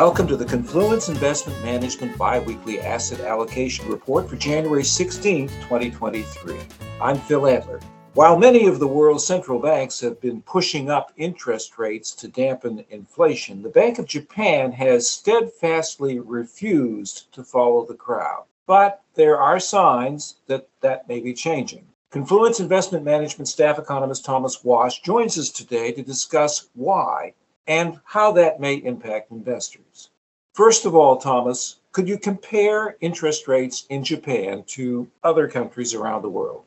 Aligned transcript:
Welcome 0.00 0.28
to 0.28 0.36
the 0.38 0.46
Confluence 0.46 1.10
Investment 1.10 1.62
Management 1.62 2.16
Biweekly 2.16 2.80
Asset 2.80 3.20
Allocation 3.20 3.86
Report 3.86 4.30
for 4.30 4.36
January 4.36 4.82
16, 4.82 5.48
2023. 5.48 6.56
I'm 7.02 7.18
Phil 7.18 7.46
Adler. 7.46 7.80
While 8.14 8.38
many 8.38 8.66
of 8.66 8.78
the 8.78 8.86
world's 8.86 9.26
central 9.26 9.58
banks 9.58 10.00
have 10.00 10.18
been 10.18 10.40
pushing 10.40 10.88
up 10.88 11.12
interest 11.18 11.78
rates 11.78 12.14
to 12.14 12.28
dampen 12.28 12.82
inflation, 12.88 13.60
the 13.60 13.68
Bank 13.68 13.98
of 13.98 14.06
Japan 14.06 14.72
has 14.72 15.06
steadfastly 15.06 16.18
refused 16.18 17.30
to 17.32 17.44
follow 17.44 17.84
the 17.84 17.92
crowd. 17.92 18.44
But 18.66 19.02
there 19.16 19.38
are 19.38 19.60
signs 19.60 20.36
that 20.46 20.66
that 20.80 21.10
may 21.10 21.20
be 21.20 21.34
changing. 21.34 21.84
Confluence 22.10 22.58
Investment 22.58 23.04
Management 23.04 23.48
staff 23.48 23.78
economist 23.78 24.24
Thomas 24.24 24.64
Wash 24.64 25.02
joins 25.02 25.36
us 25.36 25.50
today 25.50 25.92
to 25.92 26.02
discuss 26.02 26.70
why 26.74 27.34
and 27.66 28.00
how 28.04 28.32
that 28.32 28.60
may 28.60 28.74
impact 28.74 29.30
investors. 29.30 30.10
First 30.54 30.84
of 30.84 30.94
all, 30.94 31.16
Thomas, 31.16 31.76
could 31.92 32.08
you 32.08 32.18
compare 32.18 32.96
interest 33.00 33.48
rates 33.48 33.86
in 33.88 34.04
Japan 34.04 34.64
to 34.68 35.08
other 35.22 35.48
countries 35.48 35.94
around 35.94 36.22
the 36.22 36.28
world? 36.28 36.64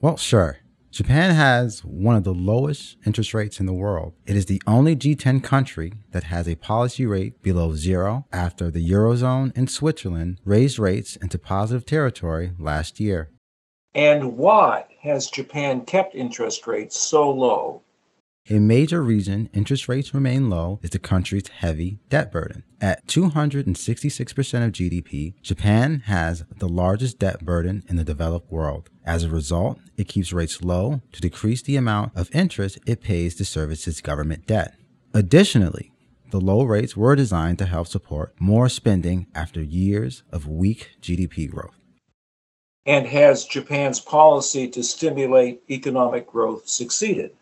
Well, 0.00 0.16
sure. 0.16 0.58
Japan 0.90 1.34
has 1.34 1.84
one 1.84 2.14
of 2.14 2.22
the 2.22 2.32
lowest 2.32 2.96
interest 3.04 3.34
rates 3.34 3.58
in 3.58 3.66
the 3.66 3.72
world. 3.72 4.14
It 4.26 4.36
is 4.36 4.46
the 4.46 4.62
only 4.66 4.94
G10 4.94 5.42
country 5.42 5.92
that 6.12 6.24
has 6.24 6.48
a 6.48 6.54
policy 6.54 7.04
rate 7.04 7.42
below 7.42 7.74
zero 7.74 8.26
after 8.32 8.70
the 8.70 8.88
Eurozone 8.88 9.50
and 9.56 9.68
Switzerland 9.68 10.38
raised 10.44 10.78
rates 10.78 11.16
into 11.16 11.36
positive 11.36 11.84
territory 11.84 12.52
last 12.60 13.00
year. 13.00 13.30
And 13.94 14.36
why 14.36 14.84
has 15.02 15.28
Japan 15.28 15.84
kept 15.84 16.14
interest 16.14 16.66
rates 16.66 16.98
so 17.00 17.28
low 17.30 17.82
a 18.50 18.58
major 18.58 19.02
reason 19.02 19.48
interest 19.54 19.88
rates 19.88 20.12
remain 20.12 20.50
low 20.50 20.78
is 20.82 20.90
the 20.90 20.98
country's 20.98 21.48
heavy 21.48 21.98
debt 22.10 22.30
burden. 22.30 22.62
At 22.78 23.06
266% 23.06 24.64
of 24.64 24.72
GDP, 24.72 25.40
Japan 25.40 26.02
has 26.06 26.44
the 26.58 26.68
largest 26.68 27.18
debt 27.18 27.42
burden 27.42 27.84
in 27.88 27.96
the 27.96 28.04
developed 28.04 28.52
world. 28.52 28.90
As 29.06 29.24
a 29.24 29.30
result, 29.30 29.78
it 29.96 30.08
keeps 30.08 30.32
rates 30.32 30.62
low 30.62 31.00
to 31.12 31.22
decrease 31.22 31.62
the 31.62 31.76
amount 31.76 32.12
of 32.14 32.34
interest 32.34 32.78
it 32.86 33.00
pays 33.00 33.34
to 33.36 33.46
service 33.46 33.88
its 33.88 34.02
government 34.02 34.46
debt. 34.46 34.74
Additionally, 35.14 35.92
the 36.30 36.40
low 36.40 36.64
rates 36.64 36.94
were 36.94 37.16
designed 37.16 37.58
to 37.60 37.66
help 37.66 37.86
support 37.86 38.34
more 38.38 38.68
spending 38.68 39.26
after 39.34 39.62
years 39.62 40.22
of 40.30 40.46
weak 40.46 40.90
GDP 41.00 41.50
growth. 41.50 41.78
And 42.84 43.06
has 43.06 43.46
Japan's 43.46 44.00
policy 44.00 44.68
to 44.68 44.82
stimulate 44.82 45.62
economic 45.70 46.26
growth 46.26 46.68
succeeded? 46.68 47.34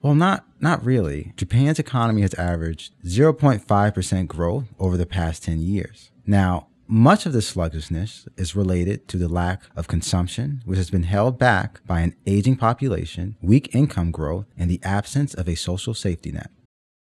Well, 0.00 0.14
not 0.14 0.44
not 0.60 0.84
really. 0.84 1.32
Japan's 1.36 1.78
economy 1.78 2.22
has 2.22 2.34
averaged 2.34 2.94
0.5% 3.04 4.26
growth 4.28 4.64
over 4.78 4.96
the 4.96 5.06
past 5.06 5.44
10 5.44 5.60
years. 5.60 6.10
Now, 6.26 6.68
much 6.86 7.26
of 7.26 7.32
this 7.32 7.48
sluggishness 7.48 8.26
is 8.36 8.56
related 8.56 9.08
to 9.08 9.16
the 9.16 9.28
lack 9.28 9.62
of 9.76 9.88
consumption, 9.88 10.62
which 10.64 10.78
has 10.78 10.90
been 10.90 11.02
held 11.02 11.38
back 11.38 11.84
by 11.86 12.00
an 12.00 12.14
aging 12.26 12.56
population, 12.56 13.36
weak 13.42 13.74
income 13.74 14.10
growth, 14.10 14.46
and 14.56 14.70
the 14.70 14.80
absence 14.82 15.34
of 15.34 15.48
a 15.48 15.54
social 15.54 15.94
safety 15.94 16.32
net. 16.32 16.50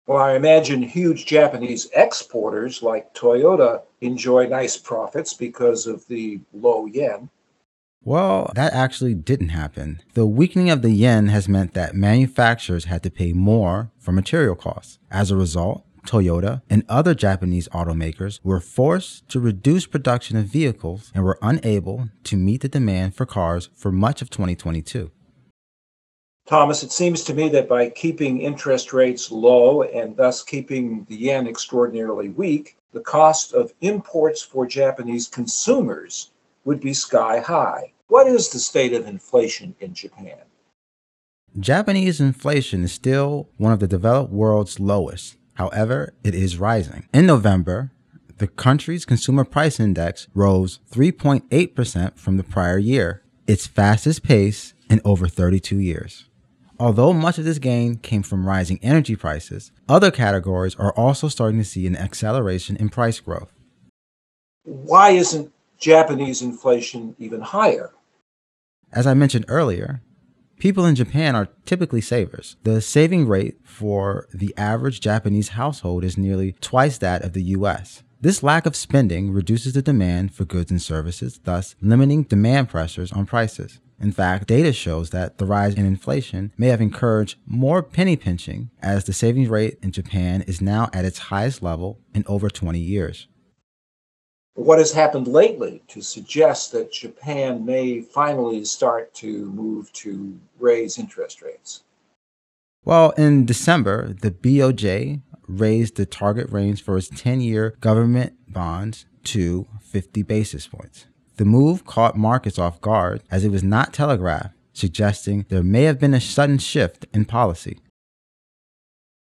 Well, 0.06 0.22
I 0.22 0.36
imagine 0.36 0.82
huge 0.82 1.26
Japanese 1.26 1.90
exporters 1.94 2.82
like 2.82 3.12
Toyota 3.12 3.82
enjoy 4.00 4.46
nice 4.46 4.78
profits 4.78 5.34
because 5.34 5.86
of 5.86 6.06
the 6.06 6.40
low 6.54 6.86
yen. 6.86 7.28
Well, 8.04 8.52
that 8.54 8.72
actually 8.72 9.14
didn't 9.14 9.50
happen. 9.50 10.00
The 10.14 10.26
weakening 10.26 10.70
of 10.70 10.82
the 10.82 10.90
yen 10.92 11.26
has 11.28 11.48
meant 11.48 11.74
that 11.74 11.94
manufacturers 11.94 12.86
had 12.86 13.02
to 13.02 13.10
pay 13.10 13.32
more 13.32 13.90
for 13.98 14.12
material 14.12 14.54
costs. 14.54 14.98
As 15.10 15.30
a 15.30 15.36
result, 15.36 15.84
Toyota 16.06 16.62
and 16.70 16.84
other 16.88 17.14
Japanese 17.14 17.68
automakers 17.68 18.40
were 18.42 18.60
forced 18.60 19.28
to 19.28 19.40
reduce 19.40 19.86
production 19.86 20.38
of 20.38 20.46
vehicles 20.46 21.12
and 21.14 21.22
were 21.22 21.38
unable 21.42 22.08
to 22.24 22.36
meet 22.36 22.62
the 22.62 22.68
demand 22.68 23.14
for 23.14 23.26
cars 23.26 23.68
for 23.74 23.92
much 23.92 24.22
of 24.22 24.30
2022. 24.30 25.10
Thomas, 26.46 26.82
it 26.82 26.92
seems 26.92 27.24
to 27.24 27.34
me 27.34 27.50
that 27.50 27.68
by 27.68 27.90
keeping 27.90 28.40
interest 28.40 28.94
rates 28.94 29.30
low 29.30 29.82
and 29.82 30.16
thus 30.16 30.42
keeping 30.42 31.04
the 31.10 31.16
yen 31.16 31.46
extraordinarily 31.46 32.30
weak, 32.30 32.78
the 32.92 33.00
cost 33.00 33.52
of 33.52 33.74
imports 33.82 34.40
for 34.40 34.66
Japanese 34.66 35.28
consumers 35.28 36.30
would 36.64 36.80
be 36.80 36.94
sky 36.94 37.40
high. 37.40 37.92
What 38.08 38.26
is 38.26 38.48
the 38.48 38.58
state 38.58 38.92
of 38.92 39.06
inflation 39.06 39.74
in 39.80 39.94
Japan? 39.94 40.38
Japanese 41.58 42.20
inflation 42.20 42.84
is 42.84 42.92
still 42.92 43.48
one 43.56 43.72
of 43.72 43.80
the 43.80 43.88
developed 43.88 44.32
world's 44.32 44.78
lowest. 44.78 45.36
However, 45.54 46.14
it 46.22 46.34
is 46.34 46.58
rising. 46.58 47.08
In 47.12 47.26
November, 47.26 47.90
the 48.38 48.46
country's 48.46 49.04
consumer 49.04 49.44
price 49.44 49.80
index 49.80 50.28
rose 50.34 50.78
3.8% 50.92 52.16
from 52.16 52.36
the 52.36 52.44
prior 52.44 52.78
year, 52.78 53.22
its 53.46 53.66
fastest 53.66 54.22
pace 54.22 54.74
in 54.88 55.00
over 55.04 55.26
32 55.26 55.78
years. 55.78 56.28
Although 56.78 57.12
much 57.12 57.38
of 57.38 57.44
this 57.44 57.58
gain 57.58 57.96
came 57.96 58.22
from 58.22 58.46
rising 58.46 58.78
energy 58.82 59.16
prices, 59.16 59.72
other 59.88 60.12
categories 60.12 60.76
are 60.76 60.92
also 60.92 61.26
starting 61.26 61.58
to 61.58 61.64
see 61.64 61.88
an 61.88 61.96
acceleration 61.96 62.76
in 62.76 62.88
price 62.88 63.18
growth. 63.18 63.52
Why 64.62 65.10
isn't 65.10 65.52
Japanese 65.78 66.42
inflation 66.42 67.14
even 67.18 67.40
higher. 67.40 67.92
As 68.92 69.06
I 69.06 69.14
mentioned 69.14 69.44
earlier, 69.46 70.02
people 70.58 70.84
in 70.84 70.96
Japan 70.96 71.36
are 71.36 71.48
typically 71.66 72.00
savers. 72.00 72.56
The 72.64 72.80
saving 72.80 73.28
rate 73.28 73.58
for 73.62 74.26
the 74.34 74.52
average 74.56 75.00
Japanese 75.00 75.50
household 75.50 76.02
is 76.02 76.18
nearly 76.18 76.52
twice 76.60 76.98
that 76.98 77.22
of 77.22 77.32
the 77.32 77.44
US. 77.44 78.02
This 78.20 78.42
lack 78.42 78.66
of 78.66 78.74
spending 78.74 79.30
reduces 79.30 79.74
the 79.74 79.82
demand 79.82 80.34
for 80.34 80.44
goods 80.44 80.72
and 80.72 80.82
services, 80.82 81.38
thus 81.44 81.76
limiting 81.80 82.24
demand 82.24 82.68
pressures 82.68 83.12
on 83.12 83.26
prices. 83.26 83.78
In 84.00 84.10
fact, 84.10 84.48
data 84.48 84.72
shows 84.72 85.10
that 85.10 85.38
the 85.38 85.46
rise 85.46 85.74
in 85.74 85.86
inflation 85.86 86.52
may 86.56 86.68
have 86.68 86.80
encouraged 86.80 87.36
more 87.46 87.82
penny 87.84 88.16
pinching, 88.16 88.70
as 88.82 89.04
the 89.04 89.12
savings 89.12 89.48
rate 89.48 89.78
in 89.82 89.92
Japan 89.92 90.42
is 90.42 90.60
now 90.60 90.88
at 90.92 91.04
its 91.04 91.18
highest 91.18 91.62
level 91.62 92.00
in 92.12 92.24
over 92.26 92.48
20 92.48 92.80
years 92.80 93.28
what 94.58 94.78
has 94.78 94.92
happened 94.92 95.28
lately 95.28 95.80
to 95.86 96.00
suggest 96.00 96.72
that 96.72 96.92
Japan 96.92 97.64
may 97.64 98.00
finally 98.00 98.64
start 98.64 99.14
to 99.14 99.46
move 99.46 99.92
to 99.92 100.36
raise 100.58 100.98
interest 100.98 101.42
rates? 101.42 101.84
Well, 102.84 103.10
in 103.12 103.46
December, 103.46 104.16
the 104.20 104.32
BOJ 104.32 105.22
raised 105.46 105.96
the 105.96 106.06
target 106.06 106.50
range 106.50 106.82
for 106.82 106.98
its 106.98 107.08
10 107.08 107.40
year 107.40 107.76
government 107.80 108.34
bonds 108.48 109.06
to 109.24 109.68
50 109.80 110.22
basis 110.22 110.66
points. 110.66 111.06
The 111.36 111.44
move 111.44 111.86
caught 111.86 112.16
markets 112.16 112.58
off 112.58 112.80
guard 112.80 113.22
as 113.30 113.44
it 113.44 113.52
was 113.52 113.62
not 113.62 113.92
telegraphed, 113.92 114.56
suggesting 114.72 115.46
there 115.50 115.62
may 115.62 115.84
have 115.84 116.00
been 116.00 116.14
a 116.14 116.20
sudden 116.20 116.58
shift 116.58 117.06
in 117.14 117.26
policy. 117.26 117.78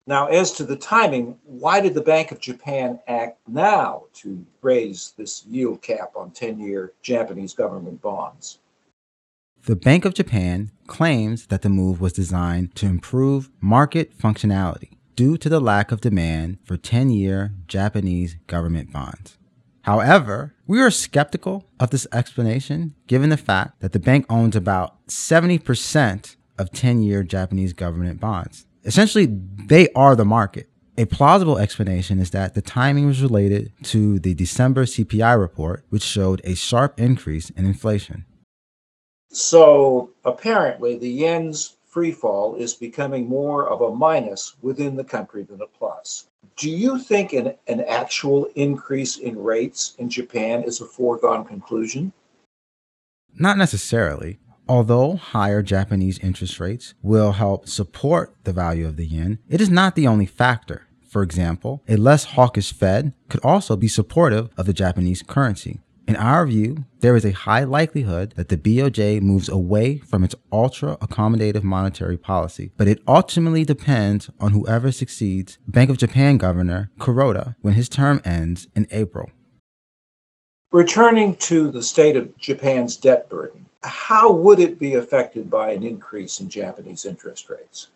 Now, 0.05 0.27
as 0.27 0.51
to 0.53 0.65
the 0.65 0.75
timing, 0.75 1.39
why 1.45 1.79
did 1.79 1.93
the 1.93 2.01
Bank 2.01 2.31
of 2.31 2.41
Japan 2.41 2.99
act 3.07 3.39
now 3.47 4.03
to 4.15 4.45
raise 4.61 5.13
this 5.17 5.45
yield 5.45 5.81
cap 5.81 6.11
on 6.15 6.31
10 6.31 6.59
year 6.59 6.91
Japanese 7.01 7.53
government 7.53 8.01
bonds? 8.01 8.59
The 9.65 9.77
Bank 9.77 10.03
of 10.03 10.13
Japan 10.13 10.71
claims 10.87 11.47
that 11.47 11.61
the 11.61 11.69
move 11.69 12.01
was 12.01 12.11
designed 12.11 12.75
to 12.75 12.85
improve 12.85 13.49
market 13.61 14.17
functionality 14.17 14.97
due 15.15 15.37
to 15.37 15.47
the 15.47 15.61
lack 15.61 15.93
of 15.93 16.01
demand 16.01 16.57
for 16.65 16.75
10 16.75 17.09
year 17.09 17.53
Japanese 17.67 18.35
government 18.47 18.91
bonds. 18.91 19.37
However, 19.83 20.53
we 20.67 20.81
are 20.81 20.91
skeptical 20.91 21.69
of 21.79 21.91
this 21.91 22.07
explanation 22.11 22.95
given 23.07 23.29
the 23.29 23.37
fact 23.37 23.79
that 23.79 23.93
the 23.93 23.99
bank 23.99 24.25
owns 24.29 24.57
about 24.57 25.07
70% 25.07 26.35
of 26.57 26.71
10 26.71 27.01
year 27.01 27.23
Japanese 27.23 27.71
government 27.71 28.19
bonds. 28.19 28.65
Essentially, 28.85 29.27
they 29.67 29.89
are 29.93 30.15
the 30.15 30.25
market. 30.25 30.69
A 30.97 31.05
plausible 31.05 31.57
explanation 31.57 32.19
is 32.19 32.31
that 32.31 32.53
the 32.53 32.61
timing 32.61 33.07
was 33.07 33.21
related 33.21 33.71
to 33.83 34.19
the 34.19 34.35
December 34.35 34.85
CPI 34.85 35.39
report, 35.39 35.85
which 35.89 36.03
showed 36.03 36.41
a 36.43 36.53
sharp 36.53 36.99
increase 36.99 37.49
in 37.51 37.65
inflation. 37.65 38.25
So 39.29 40.11
apparently, 40.23 40.97
the 40.97 41.09
yen's 41.09 41.77
free 41.87 42.11
fall 42.11 42.55
is 42.55 42.73
becoming 42.73 43.27
more 43.27 43.67
of 43.67 43.81
a 43.81 43.95
minus 43.95 44.55
within 44.61 44.95
the 44.95 45.03
country 45.03 45.43
than 45.43 45.61
a 45.61 45.67
plus. 45.67 46.27
Do 46.57 46.69
you 46.69 46.99
think 46.99 47.33
an, 47.33 47.55
an 47.67 47.81
actual 47.81 48.45
increase 48.55 49.17
in 49.17 49.41
rates 49.41 49.95
in 49.97 50.09
Japan 50.09 50.63
is 50.63 50.81
a 50.81 50.85
foregone 50.85 51.45
conclusion? 51.45 52.13
Not 53.35 53.57
necessarily. 53.57 54.37
Although 54.67 55.17
higher 55.17 55.61
Japanese 55.61 56.19
interest 56.19 56.59
rates 56.59 56.93
will 57.01 57.33
help 57.33 57.67
support 57.67 58.35
the 58.45 58.53
value 58.53 58.87
of 58.87 58.95
the 58.95 59.05
yen, 59.05 59.39
it 59.49 59.59
is 59.59 59.69
not 59.69 59.95
the 59.95 60.07
only 60.07 60.25
factor. 60.25 60.87
For 61.07 61.21
example, 61.21 61.83
a 61.87 61.97
less 61.97 62.23
hawkish 62.23 62.73
Fed 62.73 63.13
could 63.29 63.43
also 63.43 63.75
be 63.75 63.87
supportive 63.87 64.49
of 64.57 64.65
the 64.65 64.73
Japanese 64.73 65.21
currency. 65.21 65.81
In 66.07 66.15
our 66.15 66.45
view, 66.45 66.85
there 66.99 67.15
is 67.15 67.25
a 67.25 67.31
high 67.31 67.63
likelihood 67.63 68.33
that 68.35 68.49
the 68.49 68.57
BOJ 68.57 69.21
moves 69.21 69.47
away 69.47 69.99
from 69.99 70.23
its 70.23 70.35
ultra 70.51 70.97
accommodative 70.97 71.63
monetary 71.63 72.17
policy, 72.17 72.71
but 72.77 72.87
it 72.87 73.01
ultimately 73.07 73.63
depends 73.63 74.29
on 74.39 74.51
whoever 74.51 74.91
succeeds 74.91 75.59
Bank 75.67 75.89
of 75.89 75.97
Japan 75.97 76.37
Governor 76.37 76.89
Kuroda 76.99 77.55
when 77.61 77.75
his 77.75 77.87
term 77.87 78.21
ends 78.25 78.67
in 78.75 78.87
April. 78.91 79.29
Returning 80.71 81.35
to 81.35 81.69
the 81.69 81.83
state 81.83 82.17
of 82.17 82.35
Japan's 82.37 82.97
debt 82.97 83.29
burden, 83.29 83.67
how 83.83 84.31
would 84.31 84.59
it 84.59 84.79
be 84.79 84.93
affected 84.95 85.49
by 85.49 85.71
an 85.71 85.83
increase 85.83 86.39
in 86.39 86.49
Japanese 86.49 87.05
interest 87.05 87.49
rates? 87.49 87.89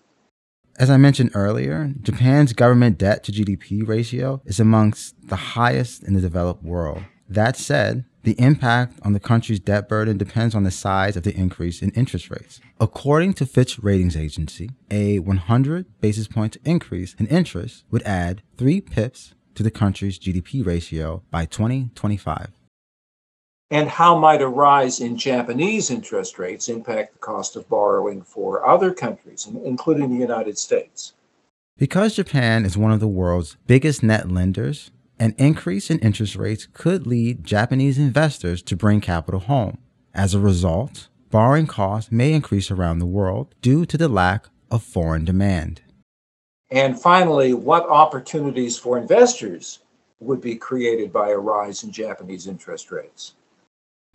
As 0.79 0.89
I 0.89 0.97
mentioned 0.97 1.31
earlier, 1.33 1.91
Japan's 2.01 2.53
government 2.53 2.99
debt 2.99 3.23
to 3.23 3.31
GDP 3.31 3.87
ratio 3.87 4.41
is 4.45 4.59
amongst 4.59 5.15
the 5.27 5.35
highest 5.35 6.03
in 6.03 6.13
the 6.13 6.21
developed 6.21 6.63
world. 6.63 7.03
That 7.27 7.57
said, 7.57 8.05
the 8.23 8.39
impact 8.39 8.99
on 9.03 9.13
the 9.13 9.19
country's 9.19 9.59
debt 9.59 9.89
burden 9.89 10.17
depends 10.17 10.53
on 10.53 10.63
the 10.63 10.71
size 10.71 11.15
of 11.15 11.23
the 11.23 11.35
increase 11.35 11.81
in 11.81 11.91
interest 11.91 12.29
rates. 12.29 12.59
According 12.79 13.33
to 13.35 13.45
Fitch 13.45 13.79
Ratings 13.79 14.15
Agency, 14.15 14.69
a 14.91 15.19
100 15.19 15.85
basis 15.99 16.27
points 16.27 16.57
increase 16.63 17.15
in 17.17 17.25
interest 17.27 17.85
would 17.89 18.03
add 18.03 18.43
3 18.57 18.81
pips 18.81 19.33
to 19.55 19.63
the 19.63 19.71
country's 19.71 20.19
GDP 20.19 20.65
ratio 20.65 21.23
by 21.31 21.45
2025. 21.45 22.51
And 23.69 23.89
how 23.89 24.17
might 24.17 24.41
a 24.41 24.47
rise 24.47 25.01
in 25.01 25.17
Japanese 25.17 25.91
interest 25.91 26.39
rates 26.39 26.69
impact 26.69 27.13
the 27.13 27.19
cost 27.19 27.57
of 27.57 27.67
borrowing 27.67 28.21
for 28.21 28.65
other 28.65 28.93
countries, 28.93 29.45
including 29.65 30.09
the 30.09 30.21
United 30.21 30.57
States? 30.57 31.13
Because 31.77 32.15
Japan 32.15 32.65
is 32.65 32.77
one 32.77 32.93
of 32.93 33.01
the 33.01 33.09
world's 33.09 33.57
biggest 33.67 34.01
net 34.01 34.31
lenders, 34.31 34.91
an 35.19 35.35
increase 35.37 35.89
in 35.89 35.99
interest 35.99 36.37
rates 36.37 36.65
could 36.71 37.05
lead 37.05 37.43
Japanese 37.43 37.97
investors 37.97 38.61
to 38.61 38.77
bring 38.77 39.01
capital 39.01 39.41
home. 39.41 39.79
As 40.13 40.33
a 40.33 40.39
result, 40.39 41.09
borrowing 41.29 41.67
costs 41.67 42.09
may 42.09 42.31
increase 42.31 42.71
around 42.71 42.99
the 42.99 43.05
world 43.05 43.53
due 43.61 43.85
to 43.85 43.97
the 43.97 44.07
lack 44.07 44.45
of 44.71 44.81
foreign 44.81 45.25
demand. 45.25 45.81
And 46.71 46.99
finally, 46.99 47.53
what 47.53 47.87
opportunities 47.89 48.77
for 48.77 48.97
investors 48.97 49.79
would 50.19 50.39
be 50.39 50.55
created 50.55 51.11
by 51.11 51.29
a 51.29 51.37
rise 51.37 51.83
in 51.83 51.91
Japanese 51.91 52.47
interest 52.47 52.91
rates? 52.91 53.33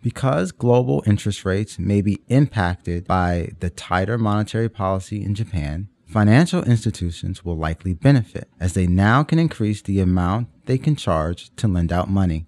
Because 0.03 0.51
global 0.51 1.01
interest 1.07 1.45
rates 1.45 1.79
may 1.79 2.01
be 2.01 2.19
impacted 2.27 3.07
by 3.07 3.51
the 3.61 3.69
tighter 3.69 4.17
monetary 4.17 4.67
policy 4.67 5.23
in 5.23 5.33
Japan, 5.33 5.87
financial 6.05 6.61
institutions 6.63 7.45
will 7.45 7.55
likely 7.55 7.93
benefit 7.93 8.49
as 8.59 8.73
they 8.73 8.85
now 8.85 9.23
can 9.23 9.39
increase 9.39 9.81
the 9.81 10.01
amount 10.01 10.49
they 10.65 10.77
can 10.77 10.97
charge 10.97 11.55
to 11.55 11.69
lend 11.69 11.93
out 11.93 12.09
money. 12.09 12.45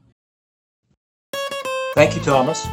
Thank 1.96 2.18
you, 2.18 2.22
Thomas. 2.22 2.68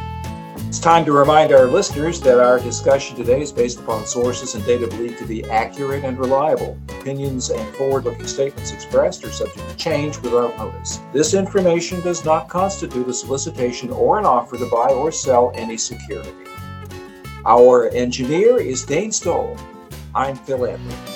It's 0.72 0.80
time 0.80 1.04
to 1.04 1.12
remind 1.12 1.52
our 1.52 1.66
listeners 1.66 2.18
that 2.22 2.40
our 2.40 2.58
discussion 2.58 3.14
today 3.14 3.42
is 3.42 3.52
based 3.52 3.78
upon 3.78 4.06
sources 4.06 4.54
and 4.54 4.64
data 4.64 4.86
believed 4.86 5.18
to 5.18 5.26
be 5.26 5.44
accurate 5.50 6.02
and 6.02 6.18
reliable. 6.18 6.78
Opinions 6.98 7.50
and 7.50 7.74
forward 7.74 8.04
looking 8.04 8.26
statements 8.26 8.72
expressed 8.72 9.22
are 9.22 9.30
subject 9.30 9.68
to 9.68 9.76
change 9.76 10.18
without 10.20 10.56
notice. 10.56 10.98
This 11.12 11.34
information 11.34 12.00
does 12.00 12.24
not 12.24 12.48
constitute 12.48 13.06
a 13.06 13.12
solicitation 13.12 13.90
or 13.90 14.18
an 14.18 14.24
offer 14.24 14.56
to 14.56 14.64
buy 14.70 14.88
or 14.88 15.12
sell 15.12 15.52
any 15.54 15.76
security. 15.76 16.32
Our 17.44 17.90
engineer 17.90 18.58
is 18.58 18.82
Dane 18.82 19.12
Stoll. 19.12 19.58
I'm 20.14 20.36
Phil 20.36 20.64
Adler. 20.64 21.11